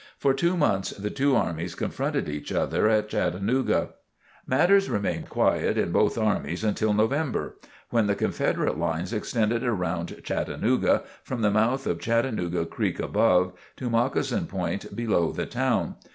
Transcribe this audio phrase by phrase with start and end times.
[0.17, 3.89] For two months the two armies confronted each other at Chattanooga.
[4.47, 7.57] Matters remained quiet in both armies until November,
[7.91, 13.91] when the Confederate lines extended around Chattanooga from the mouth of Chattanooga Creek above, to
[13.91, 15.93] Moccasin Point below the town.